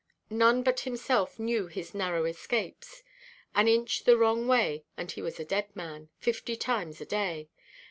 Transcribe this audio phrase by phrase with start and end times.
[0.31, 3.03] None but himself knew his narrow escapes;
[3.53, 7.49] an inch the wrong way and he was a dead man, fifty times a day.